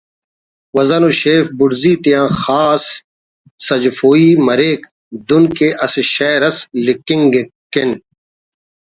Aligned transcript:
وزن 0.75 1.03
و 1.09 1.11
شیف 1.21 1.45
بڑزی 1.59 1.93
تیا 2.03 2.23
خاص 2.41 2.85
سجفوئی 3.67 4.27
مریک 4.47 4.81
دن 5.27 5.43
کہ 5.57 5.67
اسہ 5.85 6.03
شئیر 6.13 6.41
اس 6.47 6.57
لکھنگ 6.85 7.33
کن 7.73 7.89